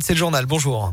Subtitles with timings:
[0.00, 0.44] C'est le journal.
[0.46, 0.92] Bonjour.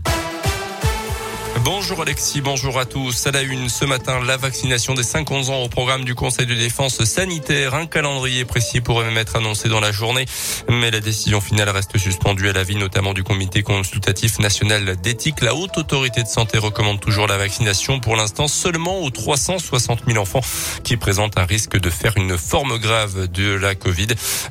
[1.64, 3.28] Bonjour Alexis, bonjour à tous.
[3.28, 6.54] À la une ce matin, la vaccination des 5-11 ans au programme du Conseil de
[6.54, 7.74] défense sanitaire.
[7.76, 10.26] Un calendrier précis pourrait même être annoncé dans la journée,
[10.70, 15.42] mais la décision finale reste suspendue à l'avis notamment du Comité consultatif national d'éthique.
[15.42, 20.20] La haute autorité de santé recommande toujours la vaccination pour l'instant seulement aux 360 000
[20.20, 20.42] enfants
[20.84, 24.08] qui présentent un risque de faire une forme grave de la Covid.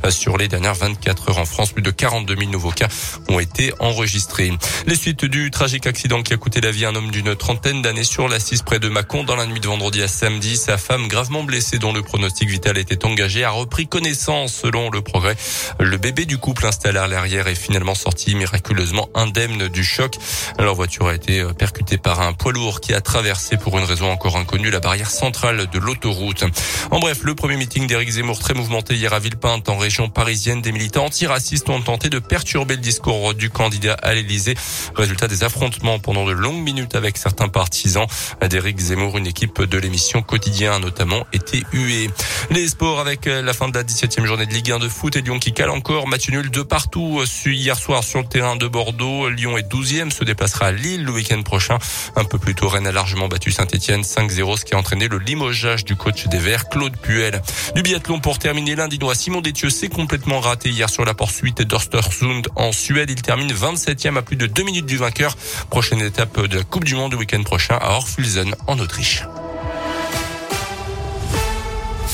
[0.09, 2.89] Sur les dernières 24 heures en France, plus de 42 000 nouveaux cas
[3.29, 4.53] ont été enregistrés.
[4.87, 7.83] Les suites du tragique accident qui a coûté la vie à un homme d'une trentaine
[7.83, 10.57] d'années sur l'assise près de Mâcon dans la nuit de vendredi à samedi.
[10.57, 15.01] Sa femme gravement blessée dont le pronostic vital était engagé a repris connaissance selon le
[15.01, 15.35] progrès.
[15.81, 20.17] Le bébé du couple installé à l'arrière est finalement sorti miraculeusement indemne du choc.
[20.59, 24.11] Leur voiture a été percutée par un poids lourd qui a traversé pour une raison
[24.11, 26.45] encore inconnue la barrière centrale de l'autoroute.
[26.93, 30.63] En bref, le premier meeting d'Éric Zemmour très mouvementé hier à Villepinte en région parisienne.
[30.63, 34.55] Des militants antiracistes ont tenté de perturber le discours du candidat à l'Élysée.
[34.95, 38.07] Résultat des affrontements pendant de longues minutes avec certains partisans.
[38.49, 42.11] D'Éric Zemmour, une équipe de l'émission Quotidien notamment été huée.
[42.51, 45.23] Les sports avec la fin de la 17e journée de Ligue 1 de foot et
[45.23, 46.07] Lyon qui cale encore.
[46.07, 49.29] Match nul de partout hier soir sur le terrain de Bordeaux.
[49.29, 51.79] Lyon est 12e, se déplacera à Lille le week-end prochain.
[52.17, 55.19] Un peu plus tôt, Rennes a largement battu Saint-Etienne 5-0, ce qui a entraîné le
[55.19, 57.41] limogeage du coach des Verts, Claude Puel.
[57.75, 62.47] Du biathlon pour terminer, l'Indinois Simon Détieux s'est complètement raté hier sur la poursuite d'Örstersund
[62.57, 63.11] en Suède.
[63.11, 65.37] Il termine 27e à plus de 2 minutes du vainqueur.
[65.71, 69.25] Prochaine étape de la Coupe du Monde le week-end prochain à Orfulsen en Autriche.